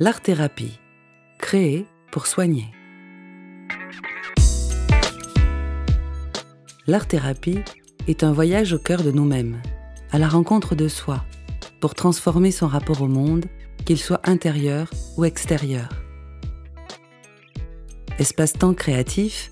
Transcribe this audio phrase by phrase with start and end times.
[0.00, 0.78] L'art-thérapie,
[1.38, 2.66] créée pour soigner.
[6.86, 7.58] L'art-thérapie
[8.06, 9.60] est un voyage au cœur de nous-mêmes,
[10.12, 11.24] à la rencontre de soi,
[11.80, 13.46] pour transformer son rapport au monde,
[13.86, 15.88] qu'il soit intérieur ou extérieur.
[18.20, 19.50] Espace-temps créatif,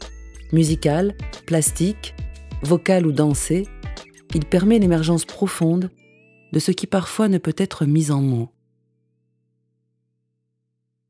[0.52, 1.16] musical,
[1.46, 2.14] plastique,
[2.62, 3.66] vocal ou dansé,
[4.32, 5.90] il permet l'émergence profonde
[6.52, 8.52] de ce qui parfois ne peut être mis en mots.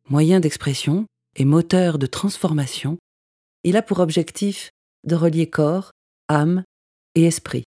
[0.08, 2.96] Moyen d'expression et moteur de transformation,
[3.64, 4.70] il a pour objectif
[5.02, 5.90] de relier corps,
[6.28, 6.62] âme
[7.16, 7.64] et esprit.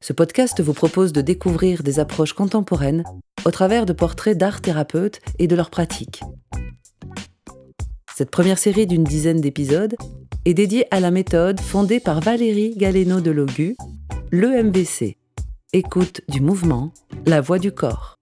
[0.00, 3.04] Ce podcast vous propose de découvrir des approches contemporaines
[3.44, 6.22] au travers de portraits d'art thérapeutes et de leurs pratiques.
[8.12, 9.94] Cette première série d'une dizaine d'épisodes
[10.46, 13.76] est dédiée à la méthode fondée par Valérie Galeno de Logu,
[14.32, 15.16] l'EMBC,
[15.72, 16.92] écoute du mouvement,
[17.24, 18.16] la voix du corps.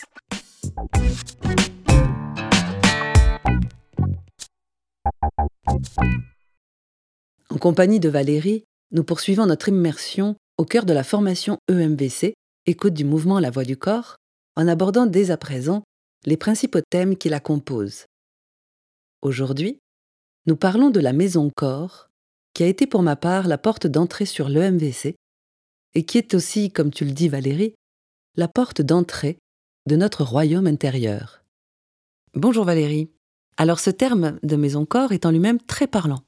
[7.50, 12.34] En compagnie de Valérie, nous poursuivons notre immersion au cœur de la formation EMVC,
[12.66, 14.16] écoute du mouvement La voix du corps,
[14.56, 15.82] en abordant dès à présent
[16.24, 18.06] les principaux thèmes qui la composent.
[19.22, 19.78] Aujourd'hui,
[20.46, 22.08] nous parlons de la maison corps,
[22.54, 25.14] qui a été pour ma part la porte d'entrée sur l'EMVC
[25.94, 27.74] et qui est aussi, comme tu le dis Valérie,
[28.36, 29.38] la porte d'entrée
[29.86, 31.44] de notre royaume intérieur.
[32.34, 33.10] Bonjour Valérie.
[33.56, 36.22] Alors ce terme de maison-corps est en lui-même très parlant.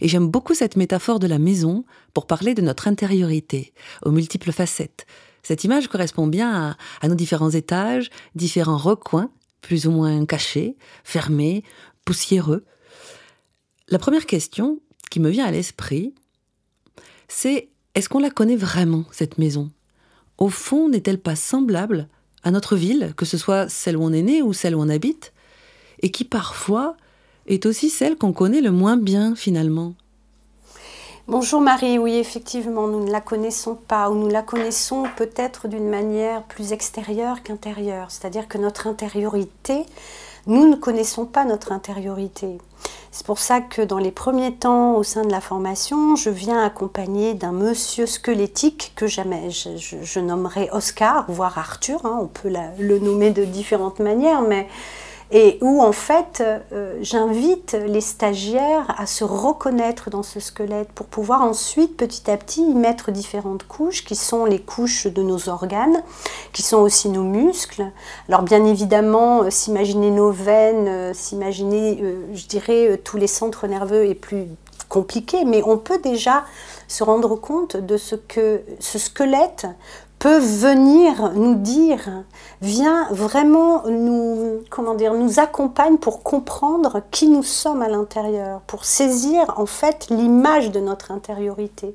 [0.00, 3.72] Et j'aime beaucoup cette métaphore de la maison pour parler de notre intériorité,
[4.04, 5.06] aux multiples facettes.
[5.42, 9.30] Cette image correspond bien à, à nos différents étages, différents recoins,
[9.60, 11.64] plus ou moins cachés, fermés,
[12.04, 12.64] poussiéreux.
[13.88, 14.80] La première question
[15.10, 16.14] qui me vient à l'esprit,
[17.28, 19.70] c'est est-ce qu'on la connaît vraiment, cette maison?
[20.36, 22.08] Au fond, n'est-elle pas semblable
[22.44, 24.88] à notre ville, que ce soit celle où on est né ou celle où on
[24.88, 25.32] habite,
[26.00, 26.96] et qui parfois
[27.46, 29.94] est aussi celle qu'on connaît le moins bien finalement.
[31.26, 35.88] Bonjour Marie, oui effectivement, nous ne la connaissons pas, ou nous la connaissons peut-être d'une
[35.88, 39.84] manière plus extérieure qu'intérieure, c'est-à-dire que notre intériorité,
[40.46, 42.56] nous ne connaissons pas notre intériorité.
[43.10, 46.64] C'est pour ça que dans les premiers temps au sein de la formation, je viens
[46.64, 52.98] accompagné d'un monsieur squelettique que jamais je, nommerai Oscar, voire Arthur, hein, on peut le
[53.00, 54.66] nommer de différentes manières, mais
[55.30, 61.06] et où en fait euh, j'invite les stagiaires à se reconnaître dans ce squelette pour
[61.06, 65.48] pouvoir ensuite petit à petit y mettre différentes couches qui sont les couches de nos
[65.48, 66.02] organes,
[66.52, 67.84] qui sont aussi nos muscles.
[68.28, 72.02] Alors bien évidemment, euh, s'imaginer nos veines, euh, s'imaginer,
[72.32, 74.46] je dirais, tous les centres nerveux est plus
[74.88, 76.44] compliqué, mais on peut déjà
[76.86, 79.66] se rendre compte de ce que ce squelette
[80.18, 82.24] peut venir nous dire,
[82.60, 88.84] vient vraiment nous, comment dire, nous accompagne pour comprendre qui nous sommes à l'intérieur, pour
[88.84, 91.94] saisir en fait l'image de notre intériorité.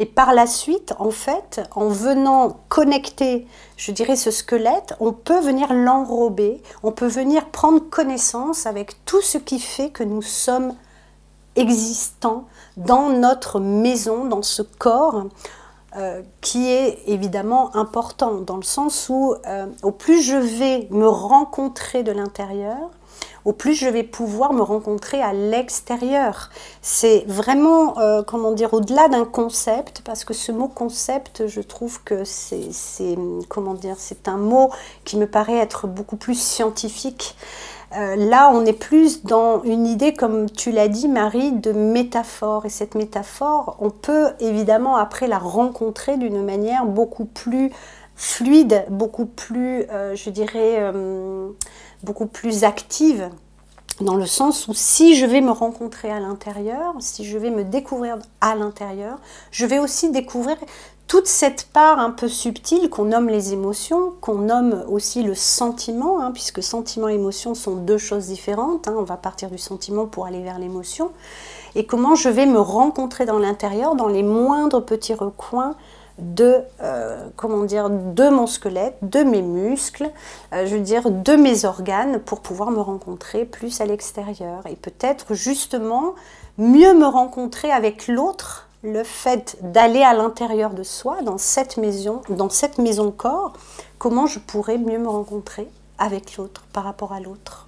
[0.00, 5.38] Et par la suite, en fait, en venant connecter, je dirais, ce squelette, on peut
[5.38, 10.74] venir l'enrober, on peut venir prendre connaissance avec tout ce qui fait que nous sommes
[11.54, 15.26] existants dans notre maison, dans ce corps,
[15.96, 21.06] euh, qui est évidemment important dans le sens où euh, au plus je vais me
[21.06, 22.90] rencontrer de l'intérieur,
[23.44, 26.50] au plus je vais pouvoir me rencontrer à l'extérieur.
[26.82, 32.02] C'est vraiment, euh, comment dire, au-delà d'un concept, parce que ce mot concept, je trouve
[32.02, 33.16] que c'est,
[34.26, 34.70] un mot
[35.04, 37.36] qui me paraît être beaucoup plus scientifique.
[37.96, 42.66] Euh, là, on est plus dans une idée, comme tu l'as dit, Marie, de métaphore.
[42.66, 47.70] Et cette métaphore, on peut évidemment après la rencontrer d'une manière beaucoup plus
[48.16, 51.48] fluide, beaucoup plus, euh, je dirais, euh,
[52.02, 53.28] beaucoup plus active
[54.00, 57.62] dans le sens où si je vais me rencontrer à l'intérieur, si je vais me
[57.62, 59.18] découvrir à l'intérieur,
[59.52, 60.56] je vais aussi découvrir
[61.06, 66.20] toute cette part un peu subtile qu'on nomme les émotions, qu'on nomme aussi le sentiment,
[66.20, 68.88] hein, puisque sentiment et émotion sont deux choses différentes.
[68.88, 68.94] Hein.
[68.96, 71.10] on va partir du sentiment pour aller vers l'émotion.
[71.74, 75.74] Et comment je vais me rencontrer dans l'intérieur, dans les moindres petits recoins
[76.18, 80.10] de, euh, comment dire, de mon squelette, de mes muscles,
[80.52, 84.62] euh, je veux dire, de mes organes, pour pouvoir me rencontrer plus à l'extérieur.
[84.68, 86.14] Et peut-être justement
[86.56, 92.20] mieux me rencontrer avec l'autre le fait d'aller à l'intérieur de soi, dans cette maison,
[92.28, 93.54] dans cette maison corps,
[93.98, 97.66] comment je pourrais mieux me rencontrer avec l'autre, par rapport à l'autre?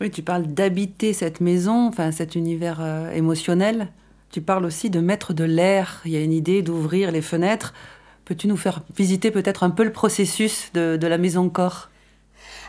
[0.00, 3.88] Oui, tu parles d'habiter cette maison, enfin cet univers euh, émotionnel.
[4.30, 6.00] Tu parles aussi de mettre de l'air.
[6.04, 7.74] Il y a une idée d'ouvrir les fenêtres.
[8.24, 11.88] Peux-tu nous faire visiter peut-être un peu le processus de, de la maison corps?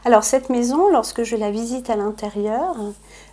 [0.05, 2.75] Alors cette maison, lorsque je la visite à l'intérieur,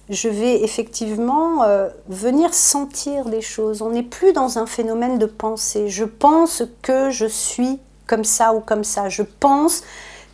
[0.08, 3.82] je vais effectivement euh, venir sentir des choses.
[3.82, 5.88] On n'est plus dans un phénomène de pensée.
[5.88, 9.08] Je pense que je suis comme ça ou comme ça.
[9.08, 9.82] Je pense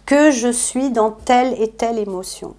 [0.07, 2.55] que je suis dans telle et telle émotion.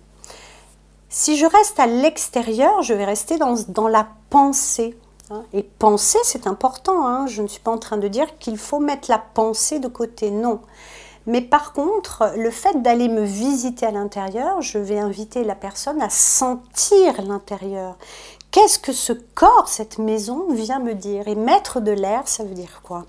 [1.09, 4.95] Si je reste à l'extérieur, je vais rester dans, dans la pensée.
[5.31, 5.43] Hein.
[5.53, 7.07] Et penser, c'est important.
[7.07, 7.25] Hein.
[7.25, 10.29] Je ne suis pas en train de dire qu'il faut mettre la pensée de côté.
[10.29, 10.61] Non.
[11.29, 16.01] Mais par contre, le fait d'aller me visiter à l'intérieur, je vais inviter la personne
[16.01, 17.97] à sentir l'intérieur.
[18.51, 21.27] Qu'est-ce que ce corps, cette maison vient me dire?
[21.27, 23.05] Et mettre de l'air, ça veut dire quoi?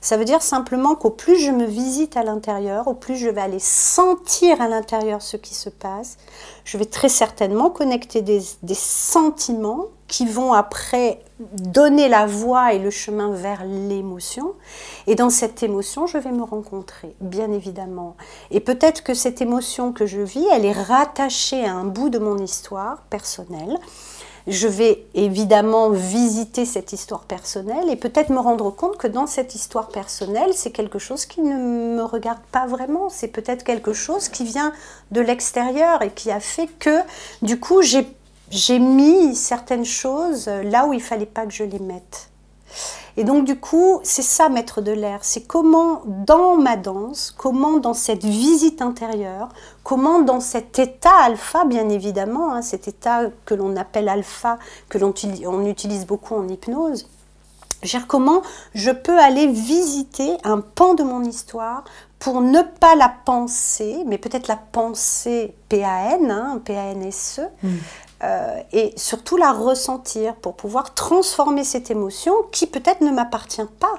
[0.00, 3.40] Ça veut dire simplement qu'au plus je me visite à l'intérieur, au plus je vais
[3.40, 6.16] aller sentir à l'intérieur ce qui se passe,
[6.64, 12.78] je vais très certainement connecter des, des sentiments qui vont après donner la voie et
[12.78, 14.52] le chemin vers l'émotion.
[15.08, 18.14] Et dans cette émotion, je vais me rencontrer, bien évidemment.
[18.52, 22.18] Et peut-être que cette émotion que je vis, elle est rattachée à un bout de
[22.18, 23.76] mon histoire personnelle.
[24.46, 29.54] Je vais évidemment visiter cette histoire personnelle et peut-être me rendre compte que dans cette
[29.54, 33.08] histoire personnelle, c'est quelque chose qui ne me regarde pas vraiment.
[33.08, 34.74] C'est peut-être quelque chose qui vient
[35.12, 37.00] de l'extérieur et qui a fait que,
[37.40, 42.28] du coup, j'ai mis certaines choses là où il fallait pas que je les mette.
[43.16, 47.78] Et donc du coup, c'est ça mettre de l'air, c'est comment dans ma danse, comment
[47.78, 49.50] dans cette visite intérieure,
[49.84, 54.98] comment dans cet état alpha, bien évidemment, hein, cet état que l'on appelle alpha, que
[54.98, 55.14] l'on
[55.46, 57.06] on utilise beaucoup en hypnose,
[58.08, 58.42] comment
[58.74, 61.84] je peux aller visiter un pan de mon histoire
[62.18, 67.40] pour ne pas la penser, mais peut-être la penser PAN, hein, PANSE,
[68.22, 73.94] euh, et surtout la ressentir pour pouvoir transformer cette émotion qui peut-être ne m'appartient pas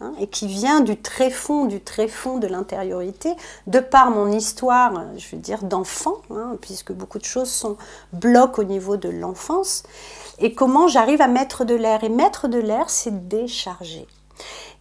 [0.00, 3.34] hein, et qui vient du très fond, du très fond de l'intériorité,
[3.66, 7.76] de par mon histoire, je veux dire, d'enfant, hein, puisque beaucoup de choses sont
[8.12, 9.82] blocs au niveau de l'enfance,
[10.38, 12.04] et comment j'arrive à mettre de l'air.
[12.04, 14.06] Et mettre de l'air, c'est décharger.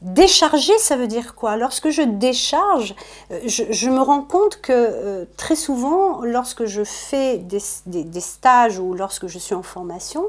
[0.01, 1.57] Décharger, ça veut dire quoi?
[1.57, 2.93] Lorsque je décharge,
[3.31, 7.59] euh, je, me rends compte que euh, très souvent, lorsque je fais des,
[8.19, 10.25] stages ou lorsque je suis en formation,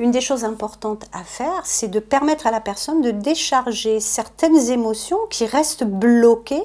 [0.00, 4.70] une des choses importantes à faire, c'est de permettre à la personne de décharger certaines
[4.70, 6.64] émotions qui restent bloquées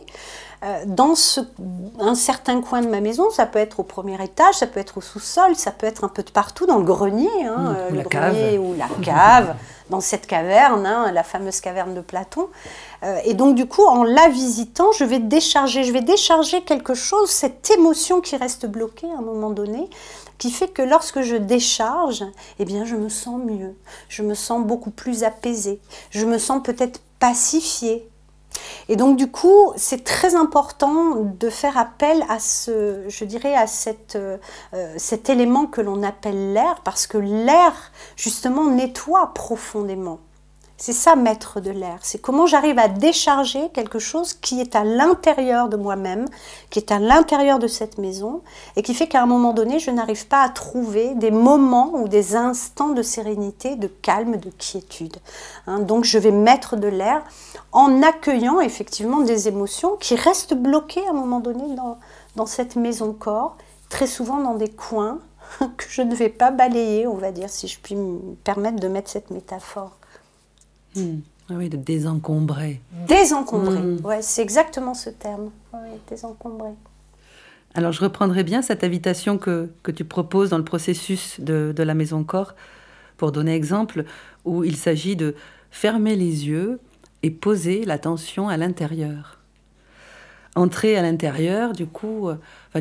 [0.65, 1.13] euh, dans
[2.00, 4.97] un certain coin de ma maison, ça peut être au premier étage, ça peut être
[4.97, 8.01] au sous-sol, ça peut être un peu de partout, dans le grenier, hein, mmh, le
[8.01, 9.56] grenier ou la cave,
[9.89, 12.50] dans cette caverne, hein, la fameuse caverne de Platon.
[13.03, 16.94] Euh, et donc du coup, en la visitant, je vais décharger, je vais décharger quelque
[16.94, 19.89] chose, cette émotion qui reste bloquée à un moment donné,
[20.39, 22.25] qui fait que lorsque je décharge,
[22.59, 23.77] eh bien, je me sens mieux,
[24.09, 25.79] je me sens beaucoup plus apaisée,
[26.09, 28.09] je me sens peut-être pacifiée,
[28.88, 33.67] et donc du coup, c'est très important de faire appel à ce, je dirais, à
[33.67, 34.38] cette, euh,
[34.97, 40.19] cet élément que l'on appelle l'air, parce que l'air, justement, nettoie profondément.
[40.81, 41.99] C'est ça, mettre de l'air.
[42.03, 46.25] C'est comment j'arrive à décharger quelque chose qui est à l'intérieur de moi-même,
[46.69, 48.41] qui est à l'intérieur de cette maison,
[48.77, 52.07] et qui fait qu'à un moment donné, je n'arrive pas à trouver des moments ou
[52.07, 55.17] des instants de sérénité, de calme, de quiétude.
[55.67, 55.79] Hein.
[55.79, 57.23] donc, je vais mettre de l'air
[57.73, 61.98] en accueillant effectivement des émotions qui restent bloquées à un moment donné dans,
[62.38, 63.57] dans cette maison-corps,
[63.89, 65.19] très souvent dans des coins
[65.59, 68.88] que je ne vais pas balayer, on va dire, si je puis me permettre de
[68.88, 69.99] mettre cette métaphore.
[70.96, 71.19] Hmm.
[71.50, 72.81] Ah oui, de désencombrer.
[73.08, 74.05] Désencombrer, hmm.
[74.05, 75.50] ouais, c'est exactement ce terme.
[75.74, 76.72] Oui, désencombrer.
[77.74, 81.84] Alors je reprendrai bien cette invitation que, que tu proposes dans le processus de, de
[81.84, 82.55] la maison corps,
[83.17, 84.05] pour donner exemple,
[84.46, 85.36] où il s'agit de
[85.72, 86.79] fermer les yeux
[87.22, 89.38] et poser l'attention à l'intérieur
[90.60, 92.36] entrer à l'intérieur, du coup, euh,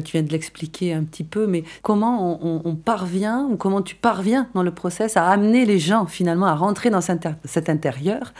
[0.04, 4.48] tu viens de l'expliquer un petit peu, mais comment on, parvient, ou comment tu parviens
[4.54, 8.32] dans le process à amener les gens finalement à rentrer dans cet intérieur,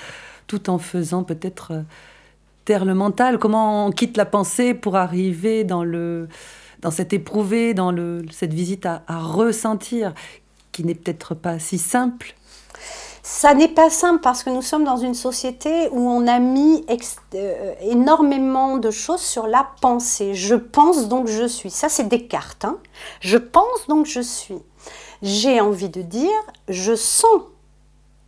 [0.47, 1.83] tout en faisant peut-être euh,
[2.65, 6.29] taire le mental, comment on quitte la pensée pour arriver dans le
[6.81, 10.15] dans cet éprouvé, dans le, cette visite à ressentir,
[10.71, 12.37] qui n'est peut-être pas si simple?
[13.31, 16.87] Ça n'est pas simple parce que nous sommes dans une société où on a mis
[17.35, 20.35] euh, énormément de choses sur la pensée.
[20.35, 21.71] Je pense donc je suis.
[21.71, 22.65] Ça, c'est Descartes.
[22.65, 22.79] Hein.
[23.21, 24.63] Je pense donc je suis.
[25.21, 26.33] J'ai envie de dire
[26.69, 27.43] je sens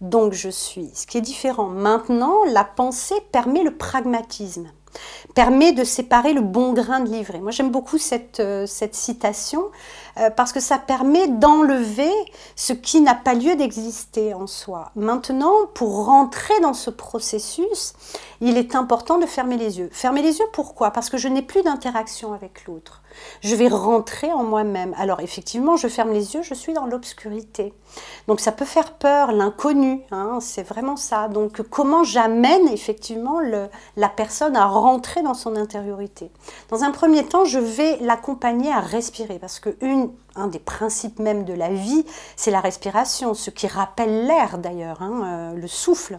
[0.02, 0.90] donc je suis.
[0.92, 1.68] Ce qui est différent.
[1.68, 4.70] Maintenant, la pensée permet le pragmatisme
[5.34, 7.40] permet de séparer le bon grain de l'ivraie.
[7.40, 9.62] Moi j'aime beaucoup cette, euh, citation
[10.18, 12.12] euh, parce que ça permet d'enlever
[12.56, 14.90] ce qui n'a pas lieu d'exister en soi.
[14.96, 17.94] Maintenant, pour rentrer dans ce processus,
[18.40, 19.88] il est important de fermer les yeux.
[19.92, 20.90] Fermer les yeux pourquoi?
[20.90, 22.99] Parce que je n'ai plus d'interaction avec l'autre.
[23.40, 24.94] Je vais rentrer en moi-même.
[24.98, 27.72] Alors effectivement, je ferme les yeux, je suis dans l'obscurité.
[28.28, 31.28] Donc ça peut faire peur, l'inconnu, hein, c'est vraiment ça.
[31.28, 33.40] Donc comment j'amène effectivement
[33.96, 36.30] la personne à rentrer dans son intériorité?
[36.68, 39.76] Dans un premier temps, je vais l'accompagner à respirer, parce que
[40.36, 42.04] un des principes même de la vie,
[42.36, 46.18] c'est la respiration, ce qui rappelle l'air d'ailleurs, hein, euh, le souffle.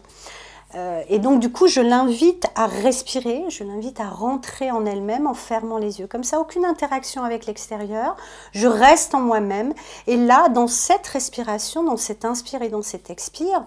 [0.75, 5.27] Euh, et donc du coup, je l'invite à respirer, je l'invite à rentrer en elle-même
[5.27, 6.07] en fermant les yeux.
[6.07, 8.15] Comme ça, aucune interaction avec l'extérieur,
[8.51, 9.73] je reste en moi-même.
[10.07, 13.65] Et là, dans cette respiration, dans cet inspire et dans cet expire,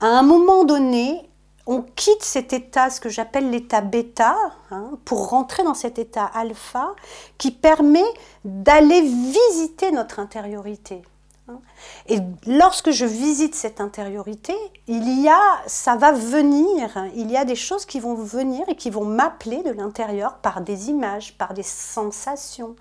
[0.00, 1.28] à un moment donné,
[1.66, 4.36] on quitte cet état, ce que j'appelle l'état bêta,
[4.70, 6.94] hein, pour rentrer dans cet état alpha
[7.38, 8.04] qui permet
[8.44, 11.02] d'aller visiter notre intériorité.
[11.48, 11.60] Hein.
[12.08, 14.54] Et lorsque je visite cette intériorité,
[14.86, 18.74] il y a, ça va venir, il y a des choses qui vont venir et
[18.74, 22.74] qui vont m'appeler de l'intérieur par des images, par des sensations.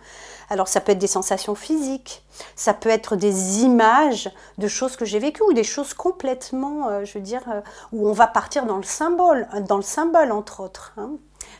[0.50, 2.24] Alors ça peut être des sensations physiques,
[2.55, 7.05] ça peut être des images de choses que j'ai vécues ou des choses complètement, euh,
[7.05, 10.62] je veux dire, euh, où on va partir dans le symbole, dans le symbole entre
[10.62, 10.93] autres.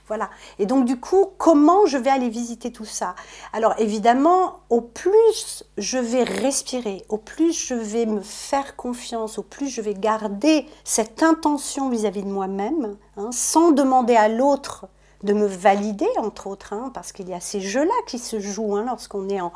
[0.08, 0.30] Voilà.
[0.60, 3.16] Et donc du coup, comment je vais aller visiter tout ça?
[3.54, 9.44] Alors évidemment, au plus je vais respirer, au plus je vais me faire confiance, au
[9.44, 14.88] plus je vais garder cette intention vis-à-vis de moi-même, hein, sans demander à l'autre
[15.24, 18.76] de me valider, entre autres, hein, parce qu'il y a ces jeux-là qui se jouent
[18.76, 19.52] hein, lorsqu'on est en,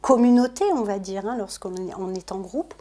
[0.00, 1.74] communauté, on va dire, lorsqu'on
[2.14, 2.72] est en groupe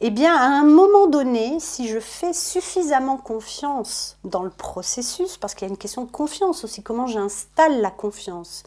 [0.00, 5.54] eh bien, à un moment donné, si je fais suffisamment confiance dans le processus, parce
[5.54, 8.62] qu'il y a une question de confiance aussi, comment j'installe la confiance,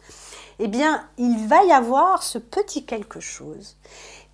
[0.58, 3.76] eh bien, il va y avoir ce petit quelque chose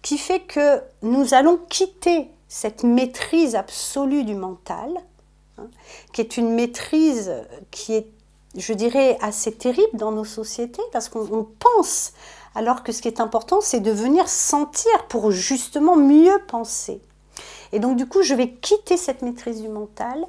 [0.00, 4.90] qui fait que nous allons quitter cette maîtrise absolue du mental,
[5.58, 5.68] hein,
[6.12, 7.32] qui est une maîtrise
[7.70, 8.06] qui est,
[8.56, 12.12] je dirais, assez terrible dans nos sociétés, parce qu'on pense
[12.56, 17.02] alors que ce qui est important, c'est de venir sentir pour justement mieux penser.
[17.72, 20.26] Et donc du coup, je vais quitter cette maîtrise du mental.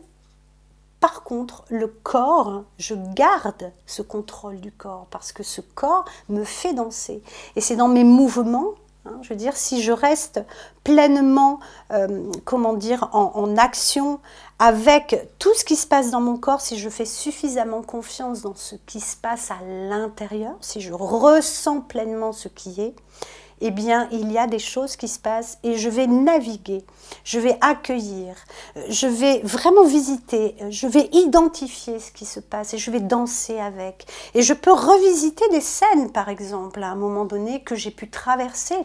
[0.99, 6.43] Par contre, le corps, je garde ce contrôle du corps parce que ce corps me
[6.43, 7.23] fait danser.
[7.55, 8.73] Et c'est dans mes mouvements
[9.07, 10.41] Hein, je veux dire, si je reste
[10.83, 11.59] pleinement,
[11.91, 14.19] euh, comment dire, en, action
[14.59, 18.55] avec tout ce qui se passe dans mon corps, si je fais suffisamment confiance dans
[18.55, 22.95] ce qui se passe à l'intérieur, si je ressens pleinement ce qui est,
[23.61, 26.83] eh bien, il y a des choses qui se passent et je vais naviguer,
[27.23, 28.35] je vais accueillir,
[28.89, 33.59] je vais vraiment visiter, je vais identifier ce qui se passe et je vais danser
[33.59, 34.05] avec.
[34.35, 38.09] Et je peux revisiter des scènes, par exemple, à un moment donné que j'ai pu
[38.09, 38.77] traverser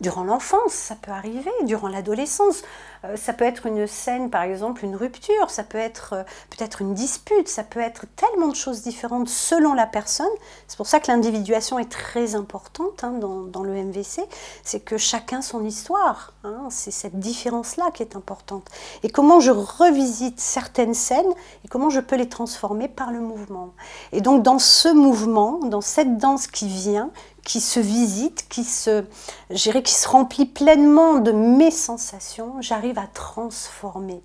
[0.00, 2.62] durant l'enfance, ça peut arriver, durant l'adolescence.
[3.04, 6.80] Euh, ça peut être une scène, par exemple, une rupture, ça peut être euh, peut-être
[6.80, 10.26] une dispute, ça peut être tellement de choses différentes selon la personne.
[10.68, 14.22] C'est pour ça que l'individuation est très importante hein, dans, le MVC,
[14.62, 16.32] c'est que chacun son histoire.
[16.44, 16.68] Hein.
[16.70, 18.66] c'est cette différence-là qui est importante.
[19.02, 21.32] Et comment je revisite certaines scènes
[21.64, 23.70] et comment je peux les transformer par le mouvement.
[24.12, 27.10] Et donc dans ce mouvement, dans cette danse qui vient,
[27.44, 29.04] qui se visite, qui se,
[29.50, 34.22] qui se remplit pleinement de mes sensations, j'arrive à transformer.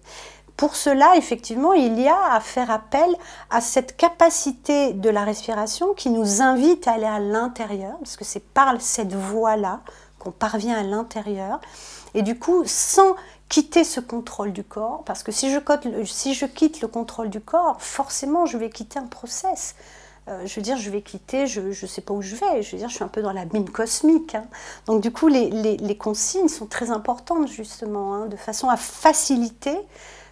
[0.56, 3.16] Pour cela, effectivement, il y a à faire appel
[3.50, 8.26] à cette capacité de la respiration qui nous invite à aller à l'intérieur, parce que
[8.26, 9.82] c'est par cette voie-là
[10.18, 11.62] qu'on parvient à l'intérieur.
[12.14, 13.16] Et du coup, sans
[13.48, 15.60] quitter ce contrôle du corps, parce que si je,
[16.06, 19.76] si je quitte le contrôle du corps, forcément, je vais quitter un process.
[20.30, 22.72] Euh, je veux dire, je vais quitter, je ne sais pas où je vais, je
[22.72, 24.36] veux dire, je suis un peu dans la mine cosmique.
[24.36, 24.46] Hein.
[24.86, 29.78] Donc du coup, les, consignes sont très importantes justement, hein, de façon à faciliter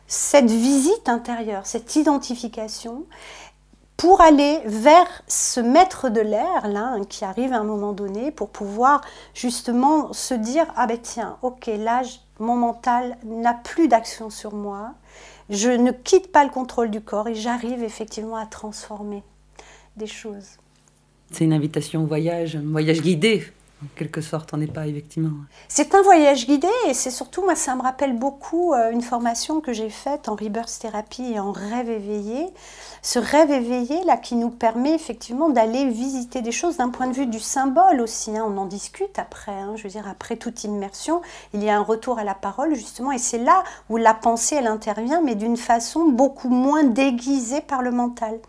[0.06, 3.06] cette visite intérieure, cette identification,
[3.98, 8.30] pour aller vers ce maître de l'air, là, hein, qui arrive à un moment donné,
[8.32, 9.01] pour pouvoir
[9.34, 12.04] justement se dire, ah ben tiens, ok, là,
[12.39, 14.92] mon mental n'a plus d'action sur moi,
[15.50, 19.24] je ne quitte pas le contrôle du corps et j'arrive effectivement à transformer
[21.32, 23.44] C'est une invitation au voyage, un voyage guidé,
[23.84, 25.34] en quelque sorte, on n'est pas effectivement.
[25.67, 29.62] C'est un voyage guidé et c'est surtout, moi, ça me rappelle beaucoup euh, une formation
[29.62, 32.48] que j'ai faite en rebirth thérapie et en rêve éveillé.
[33.03, 37.13] Ce rêve éveillé, là, qui nous permet effectivement d'aller visiter des choses d'un point de
[37.13, 38.36] vue du symbole aussi.
[38.36, 38.46] Hein.
[38.48, 39.75] on en discute après, hein.
[39.75, 41.22] je veux dire, après toute immersion,
[41.53, 44.55] il y a un retour à la parole, justement, et c'est là où la pensée,
[44.55, 48.39] elle intervient, mais d'une façon beaucoup moins déguisée par le mental.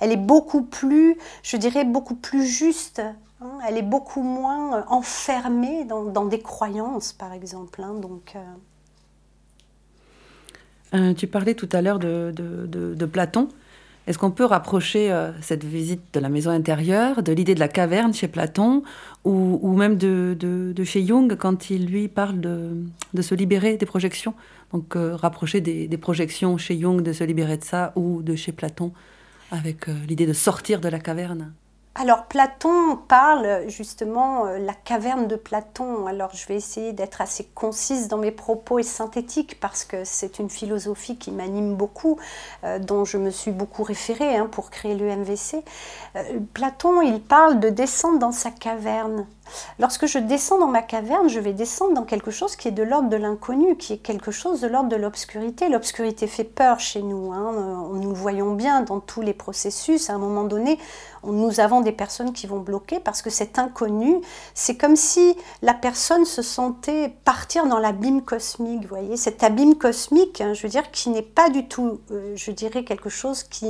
[0.00, 3.00] Elle est beaucoup plus, je dirais, beaucoup plus juste
[3.66, 7.82] elle est beaucoup moins euh, enfermée dans, des croyances, par exemple.
[7.82, 8.40] Hein, donc, euh.
[10.94, 13.48] Euh, tu parlais tout à l'heure de, Platon.
[14.06, 15.10] Est-ce qu'on peut rapprocher
[15.40, 18.82] cette visite de la maison intérieure de l'idée de la caverne chez Platon
[19.24, 24.34] ou, même de, chez Jung quand il lui parle de, se libérer des projections?
[24.72, 28.92] Donc rapprocher des, projections chez Jung de se libérer de ça ou de chez Platon
[29.50, 31.54] avec l'idée de sortir de la caverne?
[31.96, 36.08] Alors Platon parle justement euh, la caverne de Platon.
[36.08, 40.40] Alors je vais essayer d'être assez concise dans mes propos et synthétique parce que c'est
[40.40, 42.18] une philosophie qui m'anime beaucoup,
[42.64, 45.62] euh, dont je me suis beaucoup référée hein, pour créer le MVC.
[46.16, 46.22] Euh,
[46.52, 49.26] Platon, il parle de descendre dans sa caverne.
[49.78, 52.82] Lorsque je descends dans ma caverne, je vais descendre dans quelque chose qui est de
[52.82, 55.68] l'ordre de l'inconnu, qui est quelque chose de l'ordre de l'obscurité.
[55.68, 57.32] L'obscurité fait peur chez nous.
[57.32, 57.88] Hein.
[57.92, 60.10] Nous voyons bien dans tous les processus.
[60.10, 60.78] À un moment donné,
[61.24, 64.20] nous avons des personnes qui vont bloquer parce que cet inconnu,
[64.54, 69.76] c'est comme si la personne se sentait partir dans l'abîme cosmique, vous voyez, cet abîme
[69.76, 73.44] cosmique, hein, je veux dire, qui n'est pas du tout, euh, je dirais, quelque chose
[73.44, 73.66] qui,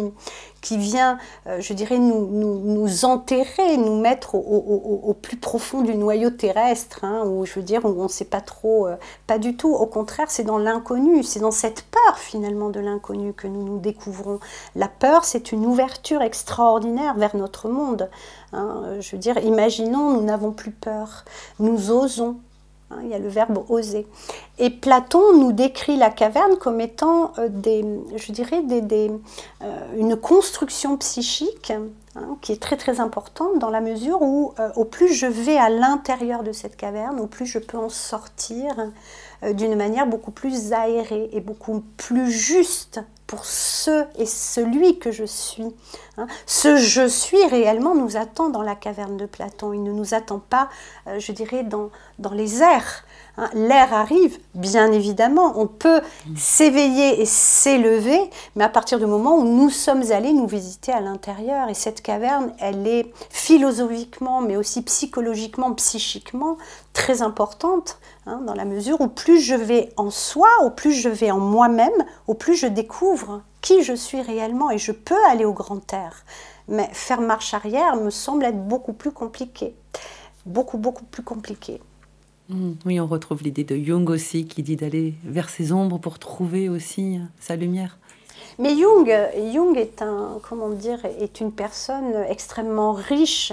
[0.64, 6.30] qui vient, euh, je dirais, nous, nous, enterrer, nous mettre au, plus profond du noyau
[6.30, 9.74] terrestre, hein, où je veux dire, on ne sait pas trop, euh, pas du tout.
[9.74, 13.78] Au contraire, c'est dans l'inconnu, c'est dans cette peur finalement de l'inconnu que nous nous
[13.78, 14.40] découvrons.
[14.74, 18.08] La peur, c'est une ouverture extraordinaire vers notre monde.
[18.54, 18.84] Hein.
[19.00, 21.26] je veux dire, imaginons, nous n'avons plus peur,
[21.58, 22.36] nous osons.
[22.94, 24.06] Hein, il y a le verbe oser.
[24.58, 27.84] Et Platon nous décrit la caverne comme étant euh, des,
[28.16, 29.10] je dirais des,
[29.62, 31.72] euh, une construction psychique
[32.16, 35.56] hein, qui est très très importante dans la mesure où euh, au plus je vais
[35.56, 38.74] à l'intérieur de cette caverne, au plus je peux en sortir
[39.52, 45.24] d'une manière beaucoup plus aérée et beaucoup plus juste pour ce et celui que je
[45.24, 45.74] suis.
[46.18, 46.26] Hein.
[46.46, 49.72] Ce je suis réellement nous attend dans la caverne de Platon.
[49.72, 50.68] Il ne nous attend pas,
[51.06, 51.90] euh, je dirais, dans
[52.32, 53.04] les airs.
[53.36, 53.50] Hein.
[53.54, 55.54] L'air arrive, bien évidemment.
[55.56, 56.00] On peut
[56.36, 61.00] s'éveiller et s'élever, mais à partir du moment où nous sommes allés nous visiter à
[61.00, 61.68] l'intérieur.
[61.68, 66.56] Et cette caverne, elle est philosophiquement, mais aussi psychologiquement, psychiquement,
[66.92, 71.08] très importante, hein, dans la mesure où plus je vais en soi, au plus je
[71.08, 75.44] vais en moi-même, au plus je découvre qui je suis réellement et je peux aller
[75.44, 76.24] au grand air.
[76.68, 79.74] Mais faire marche arrière me semble être beaucoup plus compliqué.
[80.46, 81.80] Beaucoup, beaucoup plus compliqué.
[82.48, 82.72] Mmh.
[82.84, 86.68] oui, on retrouve l'idée de Jung aussi qui dit d'aller vers ses ombres pour trouver
[86.68, 87.98] aussi sa lumière.
[88.58, 89.10] Mais Jung,
[89.52, 93.52] Jung est un, comment dire, est une personne extrêmement riche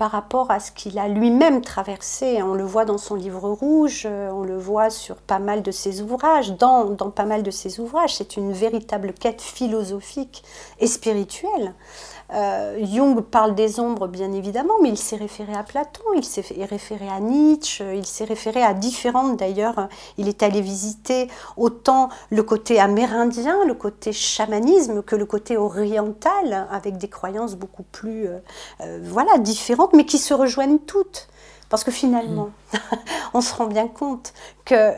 [0.00, 2.42] par rapport à ce qu'il a lui-même traversé.
[2.42, 5.70] On le voit dans son livre rouge, euh, on le voit sur pas mal de
[5.70, 8.14] ses ouvrages, dans, dans pas mal de ses ouvrages.
[8.14, 10.42] C'est une véritable quête philosophique
[10.78, 11.74] et spirituelle.
[12.32, 16.44] Euh, Jung parle des ombres, bien évidemment, mais il s'est référé à Platon, il s'est
[16.68, 22.42] référé à Nietzsche, il s'est référé à différentes, d'ailleurs, il est allé visiter autant le
[22.42, 28.38] côté amérindien, le côté chamanisme, que le côté oriental, avec des croyances beaucoup plus, euh,
[28.82, 31.28] euh, voilà, différentes, mais qui se rejoignent toutes.
[31.68, 32.78] Parce que finalement, mm.
[33.34, 34.32] on se rend bien compte
[34.64, 34.92] que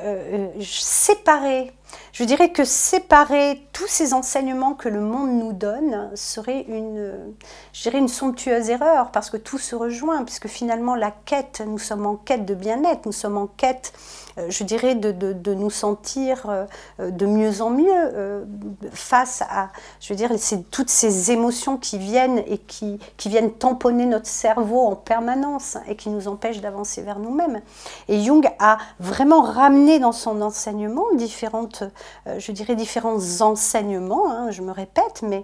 [0.61, 1.73] séparer
[2.13, 8.71] je dirais que séparer tous ces enseignements que le monde nous donne serait une, somptueuse
[8.71, 12.55] erreur parce que tout se rejoint, puisque finalement la quête, nous sommes en quête de
[12.55, 13.93] bien-être, nous sommes en quête,
[14.37, 18.45] je dirais, de, de, nous sentir euh, de mieux en mieux euh,
[18.93, 20.31] face à, je veux dire,
[20.71, 25.97] toutes ces émotions qui viennent et qui, qui viennent tamponner notre cerveau en permanence et
[25.97, 27.61] qui nous empêchent d'avancer vers nous-mêmes.
[28.09, 31.85] Et Jung a vraiment ramené dans son enseignement différentes
[32.27, 35.43] euh, je dirais, différents enseignements, hein, je me répète, mais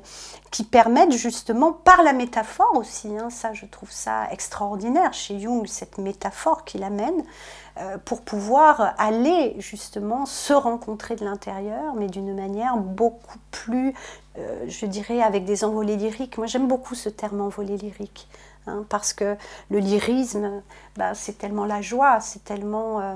[0.51, 5.67] qui permettent justement, par la métaphore aussi, hein, ça je trouve ça extraordinaire chez Jung,
[5.67, 7.68] cette métaphore qu'il amène, euh,
[8.05, 13.95] pour pouvoir aller justement se rencontrer de l'intérieur, mais d'une manière beaucoup plus,
[14.39, 16.39] euh, je dirais, avec des envolées lyriques.
[16.39, 18.29] Moi j'aime beaucoup ce terme envolée lyrique.
[18.69, 19.37] Hein, parce que
[19.71, 20.63] le lyrisme,
[20.97, 23.15] bah, c'est tellement la joie, c'est tellement, euh,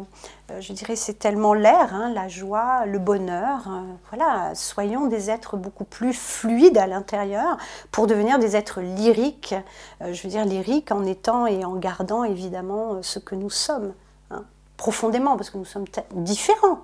[0.51, 3.69] euh, je dirais, c'est tellement l'air, hein, la joie, le bonheur.
[3.69, 7.59] Euh, voilà, soyons des êtres beaucoup plus fluides à l'intérieur
[7.91, 9.55] pour devenir des êtres lyriques.
[10.01, 13.93] je veux dire lyriques en étant et en gardant évidemment ce que nous sommes
[14.33, 14.45] hein,
[14.77, 16.81] profondément, parce que nous sommes différents.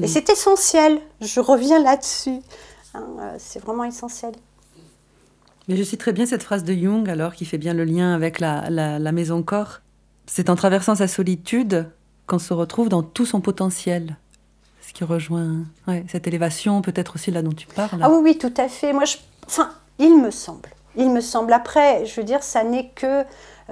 [0.00, 1.00] Et c'est essentiel.
[1.20, 2.40] Je reviens là-dessus.
[3.38, 4.32] c'est vraiment essentiel.
[5.68, 8.14] Mais je cite très bien cette phrase de Jung, alors, qui fait bien le lien
[8.14, 9.80] avec la, la, maison corps.
[10.26, 11.88] C'est en traversant sa solitude
[12.26, 14.16] qu'on se retrouve dans tout son potentiel.
[14.82, 15.64] Ce qui rejoint
[16.08, 18.00] cette élévation, peut-être aussi là dont tu parles.
[18.02, 18.92] Ah oui, oui, tout à fait.
[18.92, 19.16] Moi, je...
[19.46, 20.70] enfin, il me semble.
[20.96, 21.52] Il me semble.
[21.52, 23.24] Après, je veux dire, ça n'est que,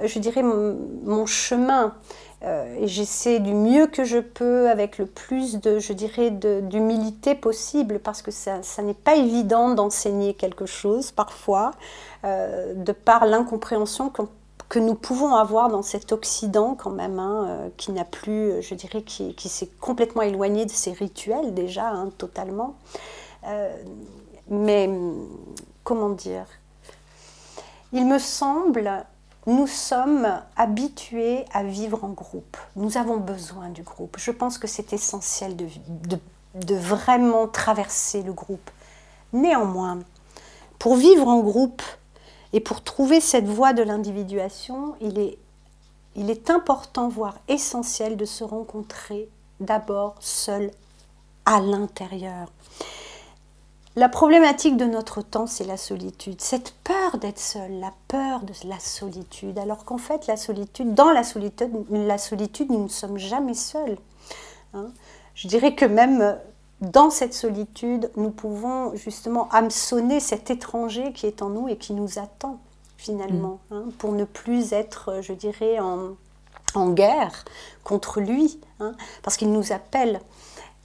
[0.03, 1.95] je dirais, mon chemin.
[2.43, 7.35] Euh, et j'essaie du mieux que je peux, avec le plus de, je dirais, d'humilité
[7.35, 11.71] possible, parce que ça, n'est pas évident d'enseigner quelque chose parfois,
[12.23, 14.11] euh, de par l'incompréhension
[14.69, 18.73] que nous pouvons avoir dans cet Occident quand même, hein, euh, qui n'a plus, je
[18.73, 22.75] dirais, qui, s'est complètement éloigné de ses rituels déjà, hein, totalement.
[24.49, 24.89] mais
[25.83, 26.45] comment dire?
[27.91, 29.05] Il me semble
[29.47, 32.57] nous sommes habitués à vivre en groupe.
[32.75, 34.17] Nous avons besoin du groupe.
[34.19, 38.69] Je pense que c'est essentiel de, vraiment traverser le groupe.
[39.33, 39.99] Néanmoins,
[40.77, 41.81] pour vivre en groupe
[42.53, 45.19] et pour trouver cette voie de l'individuation, il
[46.29, 50.71] est important, voire essentiel, de se rencontrer d'abord seul
[51.45, 52.51] à l'intérieur.
[53.99, 58.53] La problématique de notre temps, c'est la solitude, cette peur d'être seul, la peur de
[58.63, 63.17] la solitude, alors qu'en fait, la solitude, dans la solitude, la solitude, nous ne sommes
[63.17, 63.97] jamais seuls.
[64.73, 64.91] Hein.
[65.35, 66.37] Je dirais que même
[66.79, 71.91] dans cette solitude, nous pouvons justement hameçonner cet étranger qui est en nous et qui
[71.91, 72.57] nous attend
[72.95, 73.73] finalement, mm.
[73.73, 76.11] hein, pour ne plus être, je dirais, en,
[76.73, 77.43] en guerre
[77.83, 80.21] contre lui, hein, parce qu'il nous appelle.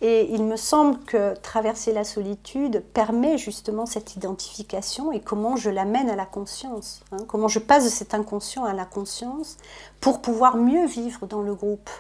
[0.01, 5.71] Et il me semble que traverser la solitude permet justement cette identification et comment je
[5.71, 7.19] l'amène à la conscience, hein.
[7.29, 9.57] comment je passe de cet inconscient à la conscience
[10.01, 11.91] pour pouvoir mieux vivre dans le groupe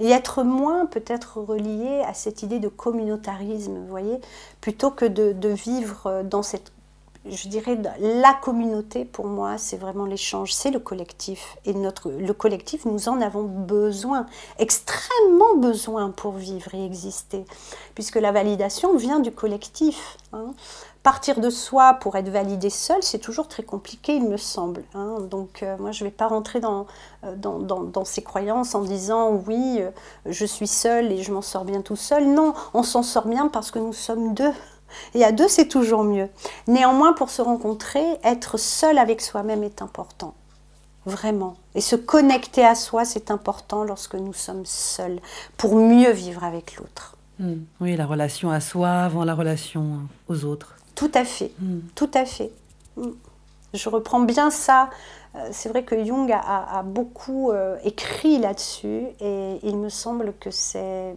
[0.00, 4.20] et être moins peut-être relié à cette idée de communautarisme, vous voyez,
[4.60, 6.72] plutôt que de, de vivre dans cette
[7.26, 11.56] je dirais, la communauté, pour moi, c'est vraiment l'échange, c'est le collectif.
[11.64, 14.26] Et notre, le collectif, nous en avons besoin,
[14.58, 17.44] extrêmement besoin pour vivre et exister,
[17.94, 20.18] puisque la validation vient du collectif.
[20.32, 20.52] Hein.
[21.02, 24.84] Partir de soi pour être validé seul, c'est toujours très compliqué, il me semble.
[24.94, 25.18] Hein.
[25.30, 26.86] Donc, euh, moi, je ne vais pas rentrer dans,
[27.24, 29.90] euh, dans, dans, ces croyances en disant oui, euh,
[30.24, 32.26] je suis seul et je m'en sors bien tout seul.
[32.26, 34.52] Non, on s'en sort bien parce que nous sommes deux.
[35.14, 36.28] Et à deux, c'est toujours mieux.
[36.66, 40.34] Néanmoins, pour se rencontrer, être seul avec soi-même est important.
[41.06, 41.56] Vraiment.
[41.74, 45.20] Et se connecter à soi, c'est important lorsque nous sommes seuls,
[45.56, 47.16] pour mieux vivre avec l'autre.
[47.38, 47.64] Hmm.
[47.80, 50.76] Oui, la relation à soi avant la relation aux autres.
[50.94, 51.52] Tout à fait.
[51.60, 51.80] Hmm.
[51.94, 52.52] Tout à fait.
[52.96, 53.10] Hmm.
[53.74, 54.88] Je reprends bien ça.
[55.34, 60.50] Euh, c'est vrai que Jung a, beaucoup euh, écrit là-dessus et il me semble que
[60.50, 61.16] c'est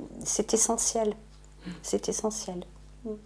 [0.54, 1.14] essentiel.
[1.84, 2.64] C'est essentiel.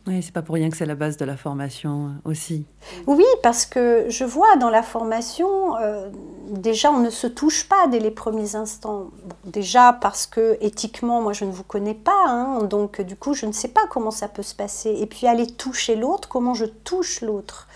[0.07, 2.65] Oui, c'est pas pour rien que c'est la base de la formation euh, aussi.
[3.07, 6.09] Oui, parce que je vois dans la formation, euh,
[6.49, 9.11] déjà on ne se touche pas dès les premiers instants.
[9.45, 13.45] déjà parce que éthiquement, moi je ne vous connais pas, hein, donc du coup je
[13.45, 14.89] ne sais pas comment ça peut se passer.
[14.89, 17.67] Et puis aller toucher l'autre, comment je touche l'autre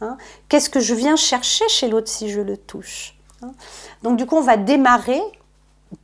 [0.00, 0.16] hein.
[0.48, 3.52] Qu'est-ce que je viens chercher chez l'autre si je le touche hein.
[4.02, 5.20] Donc du coup on va démarrer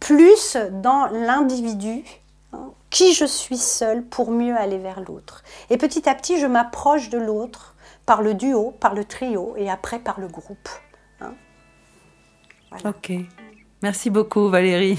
[0.00, 2.04] plus dans l'individu
[2.90, 5.42] qui je suis seule pour mieux aller vers l'autre.
[5.70, 7.74] Et petit à petit, je m'approche de l'autre
[8.06, 10.68] par le duo, par le trio et après par le groupe.
[11.20, 11.34] Hein.
[12.84, 13.12] Ok.
[13.82, 14.98] Merci beaucoup Valérie.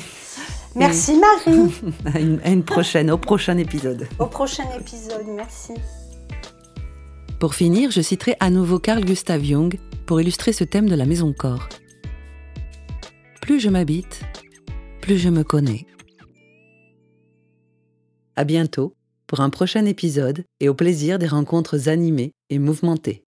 [0.75, 1.73] Merci Marie.
[2.13, 4.07] à, une, à une prochaine, au prochain épisode.
[4.19, 5.73] Au prochain épisode, merci.
[7.39, 11.05] Pour finir, je citerai à nouveau Carl Gustav Jung pour illustrer ce thème de la
[11.05, 11.69] maison corps.
[13.41, 14.21] Plus je m'habite,
[15.01, 15.87] plus je me connais.
[18.39, 18.95] À bientôt
[19.27, 23.25] pour un prochain épisode et au plaisir des rencontres animées et mouvementées.